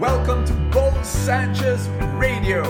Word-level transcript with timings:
Welcome 0.00 0.46
to 0.46 0.54
Bo 0.72 0.90
Sanchez 1.02 1.86
Radio. 2.14 2.64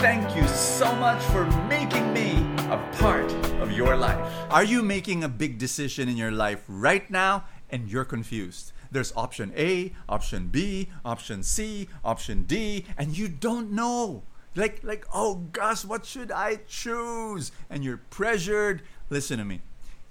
Thank 0.00 0.34
you 0.34 0.48
so 0.48 0.90
much 0.94 1.22
for 1.24 1.44
making 1.68 2.14
me 2.14 2.38
a 2.70 2.82
part 2.92 3.30
of 3.60 3.72
your 3.72 3.94
life. 3.94 4.18
Are 4.48 4.64
you 4.64 4.82
making 4.82 5.22
a 5.22 5.28
big 5.28 5.58
decision 5.58 6.08
in 6.08 6.16
your 6.16 6.30
life 6.30 6.64
right 6.66 7.10
now 7.10 7.44
and 7.68 7.90
you're 7.90 8.06
confused? 8.06 8.72
There's 8.90 9.12
option 9.14 9.52
A, 9.54 9.92
option 10.08 10.48
B, 10.48 10.88
option 11.04 11.42
C, 11.42 11.90
option 12.02 12.44
D, 12.44 12.86
and 12.96 13.18
you 13.18 13.28
don't 13.28 13.72
know. 13.72 14.22
Like 14.56 14.82
like 14.82 15.04
oh 15.12 15.42
gosh, 15.52 15.84
what 15.84 16.06
should 16.06 16.32
I 16.32 16.60
choose? 16.66 17.52
And 17.68 17.84
you're 17.84 18.00
pressured. 18.08 18.80
Listen 19.10 19.36
to 19.36 19.44
me. 19.44 19.60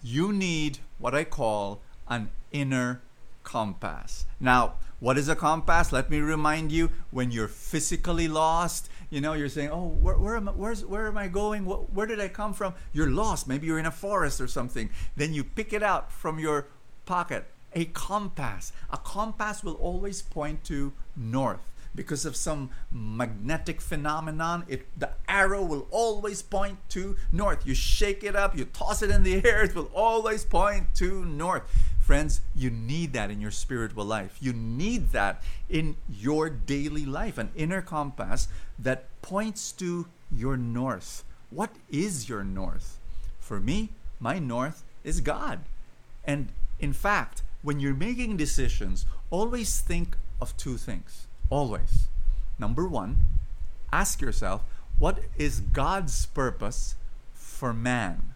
You 0.03 0.31
need 0.31 0.77
what 0.99 1.15
I 1.15 1.23
call 1.23 1.81
an 2.07 2.29
inner 2.51 3.01
compass. 3.43 4.27
Now, 4.39 4.75
what 5.01 5.17
is 5.17 5.27
a 5.27 5.35
compass? 5.35 5.91
Let 5.91 6.11
me 6.11 6.19
remind 6.19 6.71
you 6.71 6.91
when 7.09 7.31
you're 7.31 7.47
physically 7.47 8.27
lost, 8.27 8.87
you 9.09 9.19
know, 9.19 9.33
you're 9.33 9.49
saying, 9.49 9.71
"Oh, 9.71 9.87
where, 9.87 10.15
where 10.15 10.37
am 10.37 10.47
I, 10.47 10.51
where's 10.51 10.85
where 10.85 11.07
am 11.07 11.17
I 11.17 11.27
going? 11.27 11.65
What, 11.65 11.91
where 11.91 12.05
did 12.05 12.21
I 12.21 12.27
come 12.27 12.53
from?" 12.53 12.75
You're 12.93 13.09
lost. 13.09 13.47
Maybe 13.47 13.65
you're 13.65 13.79
in 13.79 13.87
a 13.87 13.91
forest 13.91 14.39
or 14.39 14.47
something. 14.47 14.91
Then 15.17 15.33
you 15.33 15.43
pick 15.43 15.73
it 15.73 15.81
out 15.81 16.11
from 16.11 16.37
your 16.37 16.67
pocket. 17.05 17.45
A 17.73 17.85
compass. 17.85 18.73
A 18.91 18.97
compass 18.97 19.63
will 19.63 19.73
always 19.73 20.21
point 20.21 20.63
to 20.65 20.93
north 21.15 21.71
because 21.95 22.23
of 22.25 22.35
some 22.35 22.69
magnetic 22.91 23.81
phenomenon 23.81 24.63
it 24.67 24.87
the 24.97 25.09
arrow 25.27 25.61
will 25.61 25.87
always 25.91 26.41
point 26.41 26.77
to 26.87 27.17
north 27.33 27.65
you 27.65 27.73
shake 27.73 28.23
it 28.23 28.33
up 28.33 28.55
you 28.57 28.63
toss 28.63 29.01
it 29.01 29.09
in 29.09 29.23
the 29.23 29.45
air 29.45 29.63
it 29.63 29.75
will 29.75 29.91
always 29.93 30.45
point 30.45 30.87
to 30.95 31.25
north 31.25 31.63
Friends, 32.11 32.41
you 32.53 32.69
need 32.69 33.13
that 33.13 33.31
in 33.31 33.39
your 33.39 33.51
spiritual 33.51 34.03
life. 34.03 34.35
You 34.41 34.51
need 34.51 35.13
that 35.13 35.41
in 35.69 35.95
your 36.09 36.49
daily 36.49 37.05
life, 37.05 37.37
an 37.37 37.51
inner 37.55 37.81
compass 37.81 38.49
that 38.77 39.05
points 39.21 39.71
to 39.71 40.07
your 40.29 40.57
north. 40.57 41.23
What 41.51 41.69
is 41.89 42.27
your 42.27 42.43
north? 42.43 42.99
For 43.39 43.61
me, 43.61 43.91
my 44.19 44.39
north 44.39 44.83
is 45.05 45.21
God. 45.21 45.61
And 46.25 46.49
in 46.81 46.91
fact, 46.91 47.43
when 47.61 47.79
you're 47.79 47.93
making 47.93 48.35
decisions, 48.35 49.05
always 49.29 49.79
think 49.79 50.17
of 50.41 50.57
two 50.57 50.75
things. 50.75 51.27
Always. 51.49 52.09
Number 52.59 52.89
one, 52.89 53.21
ask 53.93 54.19
yourself, 54.19 54.65
what 54.99 55.19
is 55.37 55.61
God's 55.61 56.25
purpose 56.25 56.95
for 57.33 57.71
man? 57.71 58.33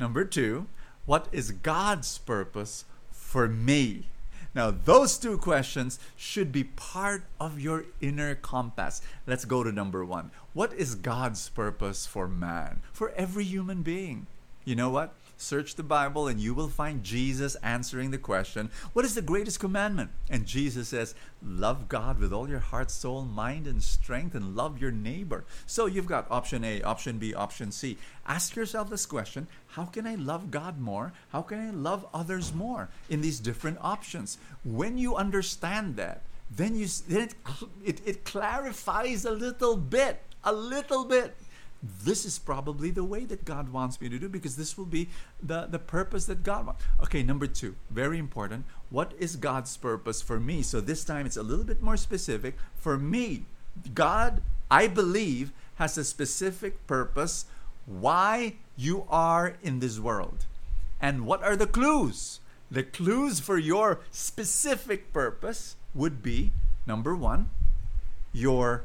Number 0.00 0.24
two, 0.24 0.66
what 1.04 1.28
is 1.30 1.50
God's 1.50 2.16
purpose 2.16 2.86
for 3.28 3.46
me? 3.46 4.06
Now, 4.54 4.70
those 4.70 5.18
two 5.18 5.36
questions 5.36 5.98
should 6.16 6.50
be 6.50 6.64
part 6.64 7.24
of 7.38 7.60
your 7.60 7.84
inner 8.00 8.34
compass. 8.34 9.02
Let's 9.26 9.44
go 9.44 9.62
to 9.62 9.70
number 9.70 10.02
one. 10.02 10.30
What 10.54 10.72
is 10.72 10.94
God's 10.94 11.46
purpose 11.50 12.06
for 12.06 12.26
man? 12.26 12.80
For 12.90 13.10
every 13.10 13.44
human 13.44 13.82
being. 13.82 14.28
You 14.64 14.76
know 14.76 14.88
what? 14.88 15.12
Search 15.40 15.76
the 15.76 15.84
Bible 15.84 16.26
and 16.26 16.40
you 16.40 16.52
will 16.52 16.68
find 16.68 17.04
Jesus 17.04 17.54
answering 17.62 18.10
the 18.10 18.18
question, 18.18 18.70
What 18.92 19.04
is 19.04 19.14
the 19.14 19.22
greatest 19.22 19.60
commandment? 19.60 20.10
And 20.28 20.44
Jesus 20.44 20.88
says, 20.88 21.14
Love 21.40 21.88
God 21.88 22.18
with 22.18 22.32
all 22.32 22.48
your 22.48 22.58
heart, 22.58 22.90
soul, 22.90 23.22
mind, 23.24 23.68
and 23.68 23.80
strength, 23.80 24.34
and 24.34 24.56
love 24.56 24.80
your 24.80 24.90
neighbor. 24.90 25.44
So 25.64 25.86
you've 25.86 26.08
got 26.08 26.28
option 26.28 26.64
A, 26.64 26.82
option 26.82 27.18
B, 27.18 27.34
option 27.34 27.70
C. 27.70 27.98
Ask 28.26 28.56
yourself 28.56 28.90
this 28.90 29.06
question 29.06 29.46
How 29.68 29.84
can 29.84 30.08
I 30.08 30.16
love 30.16 30.50
God 30.50 30.80
more? 30.80 31.12
How 31.28 31.42
can 31.42 31.68
I 31.68 31.70
love 31.70 32.04
others 32.12 32.52
more 32.52 32.88
in 33.08 33.20
these 33.20 33.38
different 33.38 33.78
options? 33.80 34.38
When 34.64 34.98
you 34.98 35.14
understand 35.14 35.94
that, 35.96 36.22
then 36.50 36.74
you 36.74 36.88
then 37.06 37.22
it, 37.22 37.34
it, 37.84 38.00
it 38.04 38.24
clarifies 38.24 39.24
a 39.24 39.30
little 39.30 39.76
bit, 39.76 40.20
a 40.42 40.52
little 40.52 41.04
bit 41.04 41.36
this 41.82 42.24
is 42.24 42.38
probably 42.38 42.90
the 42.90 43.04
way 43.04 43.24
that 43.24 43.44
God 43.44 43.72
wants 43.72 44.00
me 44.00 44.08
to 44.08 44.18
do 44.18 44.28
because 44.28 44.56
this 44.56 44.76
will 44.76 44.86
be 44.86 45.08
the, 45.40 45.66
the 45.66 45.78
purpose 45.78 46.26
that 46.26 46.42
God 46.42 46.66
wants. 46.66 46.84
Okay, 47.02 47.22
number 47.22 47.46
two, 47.46 47.76
very 47.90 48.18
important. 48.18 48.64
What 48.90 49.12
is 49.18 49.36
God's 49.36 49.76
purpose 49.76 50.20
for 50.20 50.40
me? 50.40 50.62
So 50.62 50.80
this 50.80 51.04
time 51.04 51.24
it's 51.26 51.36
a 51.36 51.42
little 51.42 51.64
bit 51.64 51.80
more 51.80 51.96
specific. 51.96 52.56
For 52.76 52.98
me, 52.98 53.44
God, 53.94 54.42
I 54.70 54.88
believe, 54.88 55.52
has 55.76 55.96
a 55.96 56.04
specific 56.04 56.84
purpose 56.88 57.46
why 57.86 58.54
you 58.76 59.04
are 59.08 59.56
in 59.62 59.78
this 59.78 60.00
world. 60.00 60.46
And 61.00 61.26
what 61.26 61.42
are 61.44 61.54
the 61.54 61.66
clues? 61.66 62.40
The 62.70 62.82
clues 62.82 63.38
for 63.40 63.56
your 63.56 64.00
specific 64.10 65.12
purpose 65.12 65.76
would 65.94 66.22
be 66.22 66.50
number 66.86 67.14
one, 67.14 67.50
your 68.32 68.84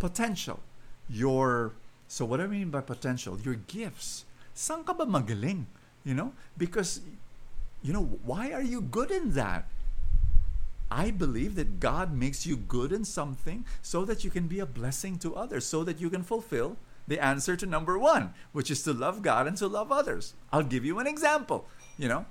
potential, 0.00 0.60
your 1.08 1.72
so 2.12 2.26
what 2.26 2.36
do 2.36 2.42
I 2.42 2.46
mean 2.46 2.68
by 2.68 2.82
potential, 2.82 3.40
your 3.40 3.54
gifts. 3.54 4.26
Saan 4.54 4.84
ka 4.84 4.92
ba 4.92 5.08
magaling? 5.08 5.64
You 6.04 6.12
know? 6.12 6.34
Because, 6.58 7.00
you 7.80 7.94
know, 7.94 8.20
why 8.20 8.52
are 8.52 8.60
you 8.60 8.82
good 8.82 9.10
in 9.10 9.32
that? 9.32 9.64
I 10.90 11.10
believe 11.10 11.54
that 11.54 11.80
God 11.80 12.12
makes 12.12 12.44
you 12.44 12.58
good 12.58 12.92
in 12.92 13.06
something 13.06 13.64
so 13.80 14.04
that 14.04 14.24
you 14.24 14.30
can 14.30 14.46
be 14.46 14.60
a 14.60 14.68
blessing 14.68 15.16
to 15.24 15.34
others, 15.34 15.64
so 15.64 15.84
that 15.84 16.02
you 16.02 16.10
can 16.10 16.22
fulfill 16.22 16.76
the 17.08 17.16
answer 17.16 17.56
to 17.56 17.64
number 17.64 17.98
one, 17.98 18.34
which 18.52 18.70
is 18.70 18.82
to 18.82 18.92
love 18.92 19.22
God 19.22 19.46
and 19.46 19.56
to 19.56 19.66
love 19.66 19.90
others. 19.90 20.34
I'll 20.52 20.68
give 20.68 20.84
you 20.84 20.98
an 20.98 21.06
example. 21.06 21.64
You 21.96 22.08
know, 22.08 22.26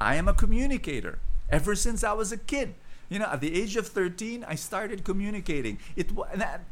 I 0.00 0.16
am 0.16 0.26
a 0.26 0.34
communicator 0.34 1.20
ever 1.48 1.76
since 1.76 2.02
I 2.02 2.14
was 2.14 2.32
a 2.32 2.36
kid. 2.36 2.74
You 3.10 3.18
know, 3.18 3.26
at 3.26 3.40
the 3.40 3.60
age 3.60 3.76
of 3.76 3.88
13, 3.88 4.44
I 4.46 4.54
started 4.54 5.04
communicating. 5.04 5.78
It 5.96 6.10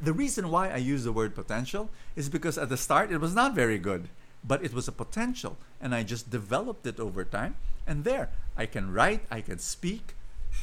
the 0.01 0.13
reason 0.13 0.51
why 0.51 0.71
I 0.71 0.77
use 0.77 1.03
the 1.03 1.13
word 1.13 1.35
potential 1.35 1.91
is 2.15 2.29
because 2.29 2.57
at 2.57 2.69
the 2.69 2.77
start 2.77 3.11
it 3.11 3.19
was 3.19 3.35
not 3.35 3.55
very 3.55 3.77
good, 3.77 4.09
but 4.45 4.65
it 4.65 4.73
was 4.73 4.87
a 4.87 4.93
potential, 4.93 5.59
and 5.81 5.93
I 5.93 6.05
just 6.05 6.31
developed 6.31 6.87
it 6.87 7.01
over 7.01 7.25
time. 7.25 7.57
And 7.89 8.05
there, 8.05 8.31
I 8.57 8.67
can 8.67 8.93
write, 8.93 9.27
I 9.31 9.41
can 9.41 9.59
speak. 9.59 10.15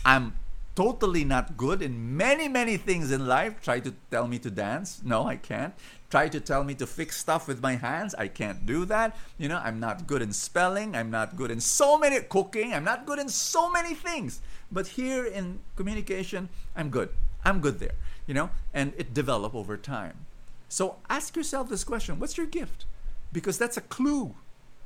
I'm 0.06 0.34
totally 0.76 1.24
not 1.24 1.58
good 1.58 1.82
in 1.82 2.16
many 2.16 2.48
many 2.48 2.78
things 2.78 3.12
in 3.12 3.28
life. 3.28 3.62
Try 3.62 3.82
to 3.82 3.94
tell 4.12 4.28
me 4.28 4.40
to 4.40 4.50
dance, 4.50 5.02
no, 5.04 5.28
I 5.28 5.36
can't. 5.36 5.74
Try 6.10 6.30
to 6.30 6.40
tell 6.40 6.64
me 6.64 6.76
to 6.76 6.88
fix 6.88 7.18
stuff 7.18 7.50
with 7.50 7.62
my 7.62 7.76
hands, 7.76 8.16
I 8.16 8.30
can't 8.30 8.66
do 8.66 8.86
that. 8.86 9.18
You 9.38 9.50
know, 9.50 9.60
I'm 9.62 9.82
not 9.82 10.08
good 10.08 10.22
in 10.22 10.32
spelling. 10.32 10.96
I'm 10.96 11.12
not 11.12 11.36
good 11.36 11.52
in 11.52 11.60
so 11.60 11.98
many 11.98 12.22
cooking. 12.22 12.74
I'm 12.74 12.86
not 12.86 13.06
good 13.06 13.20
in 13.20 13.28
so 13.28 13.70
many 13.70 13.94
things. 13.94 14.40
But 14.72 14.88
here 14.88 15.26
in 15.26 15.60
communication, 15.76 16.50
I'm 16.76 16.90
good. 16.90 17.10
I'm 17.44 17.62
good 17.62 17.80
there, 17.80 17.96
you 18.26 18.34
know, 18.34 18.50
and 18.74 18.94
it 18.98 19.14
develop 19.14 19.54
over 19.54 19.78
time. 19.78 20.26
So 20.68 20.98
ask 21.10 21.36
yourself 21.36 21.70
this 21.70 21.84
question 21.84 22.20
what's 22.20 22.38
your 22.38 22.48
gift? 22.48 22.86
Because 23.32 23.58
that's 23.58 23.78
a 23.78 23.82
clue, 23.82 24.36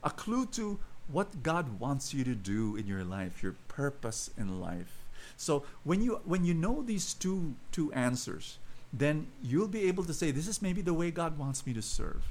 a 0.03 0.09
clue 0.09 0.45
to 0.47 0.79
what 1.07 1.41
God 1.41 1.79
wants 1.79 2.13
you 2.13 2.23
to 2.23 2.35
do 2.35 2.75
in 2.75 2.85
your 2.85 3.03
life, 3.03 3.41
your 3.41 3.55
purpose 3.67 4.29
in 4.37 4.59
life. 4.59 5.05
So 5.37 5.63
when 5.83 6.01
you 6.01 6.19
when 6.25 6.43
you 6.43 6.53
know 6.53 6.81
these 6.81 7.13
two 7.13 7.55
two 7.71 7.91
answers, 7.93 8.57
then 8.91 9.27
you'll 9.41 9.67
be 9.69 9.87
able 9.87 10.03
to 10.03 10.13
say 10.13 10.31
this 10.31 10.47
is 10.47 10.61
maybe 10.61 10.81
the 10.81 10.93
way 10.93 11.11
God 11.11 11.37
wants 11.37 11.65
me 11.65 11.73
to 11.73 11.81
serve. 11.81 12.23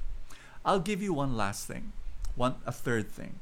I'll 0.63 0.79
give 0.79 1.01
you 1.01 1.13
one 1.13 1.35
last 1.35 1.65
thing, 1.65 1.93
one 2.35 2.55
a 2.65 2.71
third 2.71 3.09
thing 3.09 3.39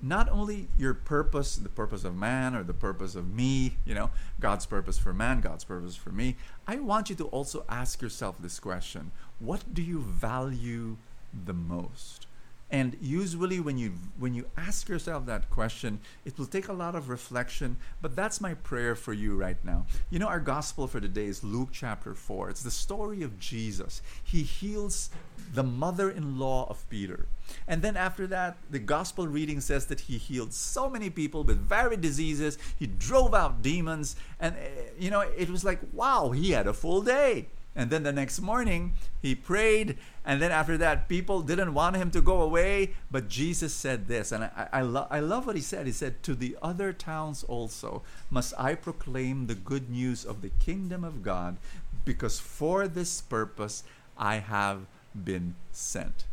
not 0.00 0.28
only 0.28 0.68
your 0.78 0.94
purpose, 0.94 1.56
the 1.56 1.68
purpose 1.68 2.04
of 2.04 2.16
man 2.16 2.54
or 2.54 2.62
the 2.62 2.72
purpose 2.72 3.14
of 3.14 3.32
me, 3.32 3.76
you 3.84 3.94
know, 3.94 4.10
God's 4.40 4.66
purpose 4.66 4.98
for 4.98 5.12
man, 5.12 5.40
God's 5.40 5.64
purpose 5.64 5.96
for 5.96 6.10
me, 6.10 6.36
I 6.66 6.76
want 6.76 7.10
you 7.10 7.16
to 7.16 7.24
also 7.26 7.64
ask 7.68 8.00
yourself 8.00 8.36
this 8.40 8.58
question 8.58 9.12
What 9.38 9.74
do 9.74 9.82
you 9.82 10.00
value 10.00 10.96
the 11.32 11.52
most? 11.52 12.26
And 12.70 12.96
usually 13.00 13.60
when 13.60 13.78
you 13.78 13.92
when 14.18 14.34
you 14.34 14.46
ask 14.56 14.88
yourself 14.88 15.26
that 15.26 15.50
question, 15.50 16.00
it 16.24 16.36
will 16.36 16.46
take 16.46 16.66
a 16.66 16.72
lot 16.72 16.96
of 16.96 17.08
reflection, 17.08 17.76
but 18.02 18.16
that's 18.16 18.40
my 18.40 18.54
prayer 18.54 18.96
for 18.96 19.12
you 19.12 19.36
right 19.36 19.62
now. 19.64 19.86
You 20.10 20.18
know 20.18 20.26
our 20.26 20.40
gospel 20.40 20.88
for 20.88 21.00
today 21.00 21.26
is 21.26 21.44
Luke 21.44 21.68
chapter 21.70 22.12
4. 22.12 22.50
It's 22.50 22.64
the 22.64 22.72
story 22.72 23.22
of 23.22 23.38
Jesus. 23.38 24.02
He 24.22 24.42
heals 24.42 25.10
the 25.54 25.62
mother-in-law 25.62 26.66
of 26.68 26.88
Peter. 26.88 27.28
And 27.68 27.82
then 27.82 27.96
after 27.96 28.26
that, 28.26 28.56
the 28.68 28.80
gospel 28.80 29.28
reading 29.28 29.60
says 29.60 29.86
that 29.86 30.00
he 30.00 30.18
healed 30.18 30.52
so 30.52 30.90
many 30.90 31.08
people 31.08 31.44
with 31.44 31.60
varied 31.60 32.00
diseases. 32.00 32.58
He 32.76 32.88
drove 32.88 33.32
out 33.32 33.62
demons 33.62 34.16
and 34.40 34.56
eh, 34.56 34.90
you 34.98 35.10
know, 35.10 35.20
it 35.20 35.48
was 35.50 35.64
like 35.64 35.78
wow, 35.92 36.32
he 36.32 36.50
had 36.50 36.66
a 36.66 36.72
full 36.72 37.02
day. 37.02 37.46
And 37.76 37.90
then 37.90 38.02
the 38.02 38.12
next 38.12 38.40
morning, 38.40 38.94
he 39.20 39.34
prayed. 39.34 39.98
And 40.24 40.40
then 40.40 40.50
after 40.50 40.78
that, 40.78 41.08
people 41.08 41.42
didn't 41.42 41.74
want 41.74 41.96
him 41.96 42.10
to 42.12 42.22
go 42.22 42.40
away. 42.40 42.94
But 43.10 43.28
Jesus 43.28 43.74
said 43.74 44.08
this, 44.08 44.32
and 44.32 44.44
I, 44.44 44.68
I, 44.72 44.80
lo- 44.80 45.06
I 45.10 45.20
love 45.20 45.46
what 45.46 45.56
he 45.56 45.62
said. 45.62 45.86
He 45.86 45.92
said, 45.92 46.22
To 46.22 46.34
the 46.34 46.56
other 46.62 46.92
towns 46.94 47.44
also 47.44 48.02
must 48.30 48.54
I 48.58 48.74
proclaim 48.74 49.46
the 49.46 49.54
good 49.54 49.90
news 49.90 50.24
of 50.24 50.40
the 50.40 50.50
kingdom 50.58 51.04
of 51.04 51.22
God, 51.22 51.58
because 52.06 52.40
for 52.40 52.88
this 52.88 53.20
purpose 53.20 53.84
I 54.16 54.36
have 54.36 54.86
been 55.14 55.54
sent. 55.70 56.24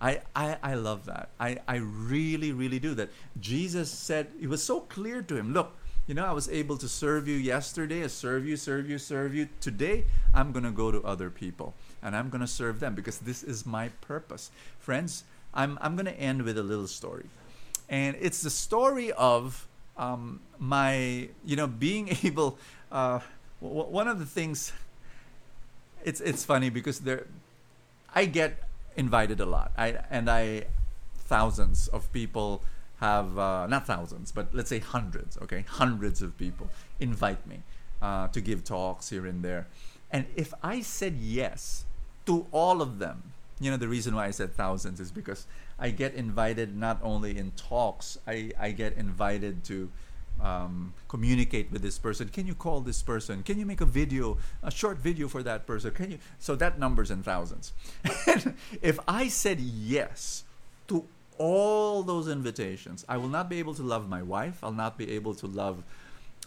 I, 0.00 0.22
I, 0.34 0.56
I 0.62 0.74
love 0.74 1.04
that. 1.06 1.28
I, 1.38 1.58
I 1.68 1.76
really, 1.76 2.52
really 2.52 2.78
do 2.78 2.94
that. 2.94 3.10
Jesus 3.38 3.90
said, 3.90 4.28
it 4.40 4.48
was 4.48 4.62
so 4.62 4.80
clear 4.80 5.22
to 5.22 5.36
him 5.36 5.52
look, 5.52 5.76
You 6.06 6.14
know, 6.14 6.26
I 6.26 6.32
was 6.32 6.48
able 6.48 6.76
to 6.78 6.88
serve 6.88 7.28
you 7.28 7.36
yesterday, 7.36 8.02
I 8.02 8.08
serve 8.08 8.46
you, 8.46 8.56
serve 8.56 8.90
you, 8.90 8.98
serve 8.98 9.34
you. 9.34 9.48
Today, 9.60 10.04
I'm 10.34 10.50
going 10.50 10.64
to 10.64 10.72
go 10.72 10.90
to 10.90 11.00
other 11.02 11.30
people 11.30 11.74
and 12.02 12.16
I'm 12.16 12.30
going 12.30 12.40
to 12.40 12.48
serve 12.48 12.80
them 12.80 12.94
because 12.94 13.18
this 13.18 13.42
is 13.42 13.64
my 13.64 13.90
purpose. 14.00 14.50
Friends, 14.80 15.24
I'm, 15.54 15.78
I'm 15.80 15.94
going 15.94 16.06
to 16.06 16.18
end 16.18 16.42
with 16.42 16.58
a 16.58 16.62
little 16.62 16.88
story. 16.88 17.26
And 17.88 18.16
it's 18.20 18.42
the 18.42 18.50
story 18.50 19.12
of 19.12 19.66
um, 19.96 20.40
my, 20.58 21.28
you 21.44 21.56
know, 21.56 21.66
being 21.66 22.08
able. 22.24 22.58
Uh, 22.90 23.20
w- 23.60 23.84
one 23.84 24.08
of 24.08 24.18
the 24.18 24.26
things, 24.26 24.72
it's 26.04 26.20
it's 26.20 26.44
funny 26.44 26.70
because 26.70 27.00
there, 27.00 27.26
I 28.14 28.24
get 28.24 28.64
invited 28.96 29.40
a 29.40 29.46
lot. 29.46 29.72
I 29.76 29.98
and 30.10 30.30
I, 30.30 30.64
thousands 31.24 31.88
of 31.88 32.10
people 32.12 32.62
have 33.00 33.38
uh, 33.38 33.66
not 33.66 33.86
thousands, 33.86 34.32
but 34.32 34.54
let's 34.54 34.68
say 34.68 34.78
hundreds. 34.78 35.36
Okay, 35.38 35.64
hundreds 35.68 36.22
of 36.22 36.36
people 36.38 36.68
invite 37.00 37.46
me 37.46 37.62
uh, 38.00 38.28
to 38.28 38.40
give 38.40 38.64
talks 38.64 39.10
here 39.10 39.26
and 39.26 39.42
there, 39.42 39.66
and 40.10 40.26
if 40.36 40.52
I 40.62 40.80
said 40.80 41.16
yes 41.18 41.84
to 42.26 42.46
all 42.52 42.82
of 42.82 42.98
them, 42.98 43.32
you 43.60 43.70
know, 43.70 43.76
the 43.76 43.88
reason 43.88 44.14
why 44.14 44.26
I 44.26 44.30
said 44.30 44.54
thousands 44.54 45.00
is 45.00 45.10
because 45.10 45.46
I 45.78 45.90
get 45.90 46.14
invited 46.14 46.76
not 46.76 46.98
only 47.02 47.36
in 47.36 47.52
talks, 47.52 48.18
I, 48.26 48.50
I 48.58 48.70
get 48.70 48.96
invited 48.96 49.64
to 49.64 49.90
um, 50.42 50.94
communicate 51.08 51.70
with 51.70 51.82
this 51.82 51.98
person. 51.98 52.28
Can 52.28 52.46
you 52.46 52.54
call 52.54 52.80
this 52.80 53.02
person? 53.02 53.42
Can 53.42 53.58
you 53.58 53.66
make 53.66 53.82
a 53.82 53.86
video, 53.86 54.38
a 54.62 54.70
short 54.70 54.98
video 54.98 55.28
for 55.28 55.42
that 55.42 55.66
person? 55.66 55.90
Can 55.92 56.12
you? 56.12 56.18
So 56.38 56.56
that 56.56 56.78
number's 56.78 57.10
in 57.10 57.22
thousands. 57.22 57.72
if 58.82 58.98
I 59.06 59.28
said 59.28 59.60
yes 59.60 60.44
to 60.88 61.04
all 61.40 62.02
those 62.02 62.28
invitations, 62.28 63.04
I 63.08 63.16
will 63.16 63.32
not 63.32 63.48
be 63.48 63.58
able 63.58 63.74
to 63.74 63.82
love 63.82 64.08
my 64.08 64.22
wife. 64.22 64.62
I'll 64.62 64.80
not 64.84 64.98
be 64.98 65.10
able 65.12 65.34
to 65.36 65.46
love 65.46 65.82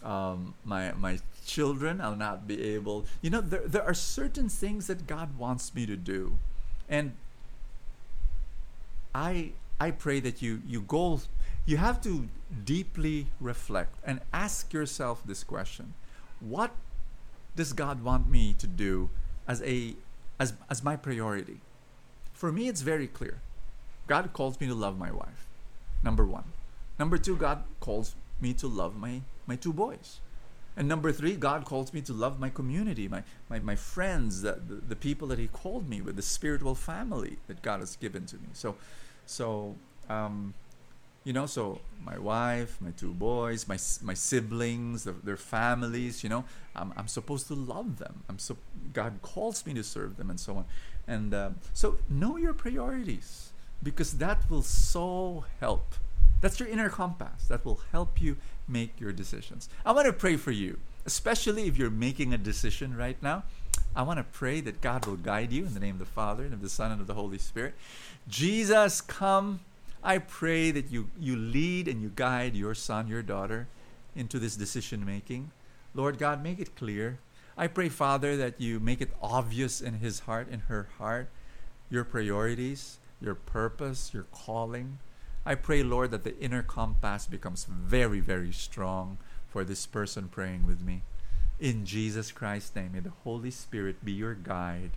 um, 0.04 0.54
my 0.64 0.92
my 0.92 1.18
children. 1.44 2.00
I'll 2.00 2.16
not 2.28 2.46
be 2.46 2.62
able. 2.74 3.06
You 3.20 3.30
know, 3.30 3.40
there 3.40 3.66
there 3.66 3.82
are 3.82 3.94
certain 3.94 4.48
things 4.48 4.86
that 4.86 5.06
God 5.06 5.36
wants 5.36 5.74
me 5.74 5.84
to 5.86 5.96
do 5.96 6.38
and 6.88 7.12
I 9.14 9.52
I 9.80 9.90
pray 9.90 10.20
that 10.20 10.42
you 10.42 10.62
you 10.66 10.80
go 10.80 11.20
you 11.66 11.76
have 11.78 12.00
to 12.02 12.28
deeply 12.64 13.28
reflect 13.40 13.96
and 14.04 14.20
ask 14.32 14.72
yourself 14.72 15.22
this 15.24 15.44
question. 15.44 15.94
What 16.40 16.72
does 17.56 17.72
God 17.72 18.02
want 18.02 18.28
me 18.28 18.54
to 18.58 18.66
do 18.66 19.10
as 19.48 19.62
a 19.62 19.96
as 20.38 20.54
as 20.68 20.82
my 20.82 20.96
priority? 20.96 21.60
For 22.32 22.52
me 22.52 22.68
it's 22.68 22.82
very 22.82 23.06
clear. 23.06 23.40
God 24.06 24.32
calls 24.32 24.60
me 24.60 24.66
to 24.66 24.74
love 24.74 24.98
my 24.98 25.10
wife. 25.10 25.46
Number 26.02 26.24
1. 26.24 26.44
Number 26.98 27.18
2, 27.18 27.36
God 27.36 27.64
calls 27.80 28.14
me 28.40 28.52
to 28.54 28.68
love 28.68 28.96
my 28.96 29.22
my 29.46 29.56
two 29.56 29.72
boys. 29.72 30.20
And 30.76 30.88
number 30.88 31.12
three, 31.12 31.36
God 31.36 31.64
calls 31.64 31.92
me 31.92 32.00
to 32.02 32.12
love 32.12 32.40
my 32.40 32.50
community, 32.50 33.06
my, 33.06 33.22
my, 33.48 33.60
my 33.60 33.76
friends, 33.76 34.42
the, 34.42 34.54
the, 34.54 34.74
the, 34.74 34.96
people 34.96 35.28
that 35.28 35.38
He 35.38 35.46
called 35.46 35.88
me 35.88 36.00
with, 36.00 36.16
the 36.16 36.22
spiritual 36.22 36.74
family 36.74 37.38
that 37.46 37.62
God 37.62 37.78
has 37.78 37.94
given 37.94 38.26
to 38.26 38.36
me. 38.36 38.48
So, 38.54 38.74
so 39.24 39.76
um, 40.10 40.54
you 41.22 41.32
know, 41.32 41.46
so 41.46 41.80
my 42.04 42.18
wife, 42.18 42.78
my 42.80 42.90
two 42.90 43.12
boys, 43.12 43.68
my, 43.68 43.78
my 44.02 44.14
siblings, 44.14 45.04
the, 45.04 45.12
their 45.12 45.36
families, 45.36 46.24
you 46.24 46.28
know, 46.28 46.44
I'm, 46.74 46.92
I'm 46.96 47.06
supposed 47.06 47.46
to 47.48 47.54
love 47.54 47.98
them. 47.98 48.24
I'm 48.28 48.40
so, 48.40 48.56
God 48.92 49.20
calls 49.22 49.64
me 49.64 49.74
to 49.74 49.84
serve 49.84 50.16
them 50.16 50.28
and 50.28 50.40
so 50.40 50.56
on. 50.56 50.64
And 51.06 51.32
uh, 51.32 51.50
so 51.72 51.98
know 52.08 52.36
your 52.36 52.52
priorities 52.52 53.52
because 53.84 54.14
that 54.14 54.50
will 54.50 54.62
so 54.62 55.44
help 55.60 55.94
that's 56.44 56.60
your 56.60 56.68
inner 56.68 56.90
compass 56.90 57.46
that 57.48 57.64
will 57.64 57.80
help 57.90 58.20
you 58.20 58.36
make 58.68 59.00
your 59.00 59.12
decisions. 59.12 59.70
I 59.82 59.92
want 59.92 60.08
to 60.08 60.12
pray 60.12 60.36
for 60.36 60.50
you, 60.50 60.78
especially 61.06 61.68
if 61.68 61.78
you're 61.78 61.88
making 61.88 62.34
a 62.34 62.38
decision 62.38 62.94
right 62.94 63.16
now. 63.22 63.44
I 63.96 64.02
want 64.02 64.18
to 64.18 64.24
pray 64.24 64.60
that 64.60 64.82
God 64.82 65.06
will 65.06 65.16
guide 65.16 65.52
you 65.52 65.64
in 65.64 65.72
the 65.72 65.80
name 65.80 65.94
of 65.94 66.00
the 66.00 66.04
Father 66.04 66.44
and 66.44 66.52
of 66.52 66.60
the 66.60 66.68
Son 66.68 66.92
and 66.92 67.00
of 67.00 67.06
the 67.06 67.14
Holy 67.14 67.38
Spirit. 67.38 67.74
Jesus, 68.28 69.00
come. 69.00 69.60
I 70.02 70.18
pray 70.18 70.70
that 70.70 70.90
you, 70.90 71.08
you 71.18 71.34
lead 71.34 71.88
and 71.88 72.02
you 72.02 72.12
guide 72.14 72.54
your 72.54 72.74
son, 72.74 73.08
your 73.08 73.22
daughter 73.22 73.66
into 74.14 74.38
this 74.38 74.54
decision 74.54 75.06
making. 75.06 75.50
Lord 75.94 76.18
God, 76.18 76.42
make 76.42 76.58
it 76.58 76.76
clear. 76.76 77.20
I 77.56 77.68
pray, 77.68 77.88
Father, 77.88 78.36
that 78.36 78.60
you 78.60 78.80
make 78.80 79.00
it 79.00 79.12
obvious 79.22 79.80
in 79.80 79.94
his 79.94 80.20
heart, 80.20 80.48
in 80.50 80.60
her 80.60 80.88
heart, 80.98 81.30
your 81.88 82.04
priorities, 82.04 82.98
your 83.24 83.34
purpose, 83.34 84.12
your 84.12 84.26
calling. 84.30 84.98
I 85.46 85.54
pray, 85.54 85.82
Lord, 85.82 86.10
that 86.12 86.24
the 86.24 86.38
inner 86.38 86.62
compass 86.62 87.26
becomes 87.26 87.64
very, 87.64 88.20
very 88.20 88.52
strong 88.52 89.18
for 89.48 89.64
this 89.64 89.86
person 89.86 90.28
praying 90.28 90.66
with 90.66 90.80
me. 90.80 91.02
In 91.60 91.84
Jesus 91.86 92.32
Christ's 92.32 92.74
name, 92.76 92.92
may 92.92 93.00
the 93.00 93.12
Holy 93.24 93.50
Spirit 93.50 94.04
be 94.04 94.12
your 94.12 94.34
guide. 94.34 94.90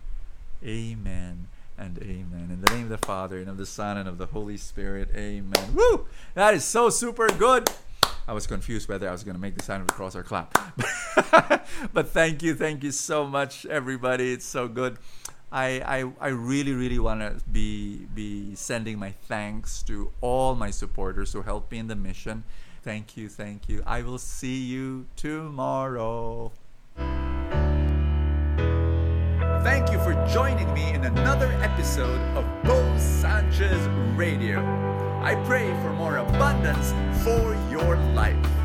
Amen 0.64 1.48
and 1.78 1.98
amen. 1.98 2.48
In 2.50 2.60
the 2.60 2.74
name 2.74 2.84
of 2.84 2.88
the 3.00 3.06
Father, 3.06 3.38
and 3.38 3.48
of 3.48 3.56
the 3.56 3.66
Son, 3.66 3.96
and 3.96 4.08
of 4.08 4.18
the 4.18 4.26
Holy 4.26 4.56
Spirit. 4.56 5.10
Amen. 5.14 5.74
Woo! 5.74 6.06
That 6.34 6.54
is 6.54 6.64
so 6.64 6.90
super 6.90 7.28
good. 7.28 7.70
I 8.26 8.32
was 8.32 8.46
confused 8.46 8.88
whether 8.88 9.08
I 9.08 9.12
was 9.12 9.24
going 9.24 9.36
to 9.36 9.40
make 9.40 9.56
the 9.56 9.64
sign 9.64 9.80
of 9.80 9.86
the 9.86 9.92
cross 9.92 10.14
or 10.14 10.22
clap. 10.22 10.52
but 11.92 12.08
thank 12.08 12.42
you. 12.42 12.54
Thank 12.54 12.82
you 12.82 12.90
so 12.90 13.26
much, 13.26 13.64
everybody. 13.64 14.32
It's 14.32 14.44
so 14.44 14.68
good. 14.68 14.98
I, 15.50 15.80
I, 15.80 16.12
I 16.20 16.28
really, 16.28 16.72
really 16.72 16.98
want 16.98 17.20
to 17.20 17.42
be, 17.50 18.06
be 18.14 18.54
sending 18.54 18.98
my 18.98 19.12
thanks 19.12 19.82
to 19.84 20.12
all 20.20 20.54
my 20.54 20.70
supporters 20.70 21.32
who 21.32 21.42
helped 21.42 21.72
me 21.72 21.78
in 21.78 21.88
the 21.88 21.96
mission. 21.96 22.44
Thank 22.82 23.16
you, 23.16 23.28
thank 23.28 23.68
you. 23.68 23.82
I 23.86 24.02
will 24.02 24.18
see 24.18 24.62
you 24.62 25.06
tomorrow. 25.16 26.52
Thank 29.62 29.90
you 29.90 29.98
for 29.98 30.14
joining 30.32 30.72
me 30.72 30.92
in 30.92 31.04
another 31.04 31.50
episode 31.62 32.20
of 32.36 32.44
Bo 32.62 32.96
Sanchez 32.98 33.86
Radio. 34.16 34.60
I 35.22 35.34
pray 35.46 35.68
for 35.82 35.92
more 35.92 36.18
abundance 36.18 36.92
for 37.24 37.54
your 37.70 37.96
life. 38.14 38.57